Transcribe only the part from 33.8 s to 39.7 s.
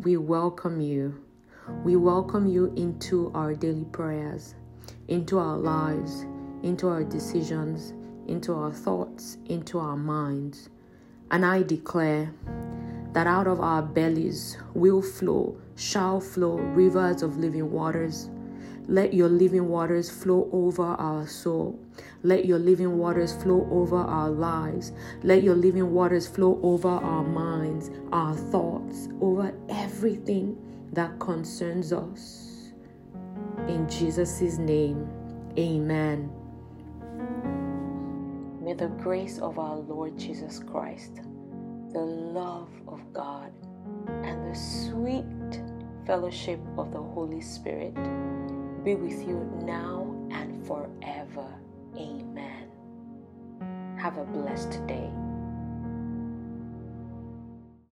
Jesus' name, amen. May the grace of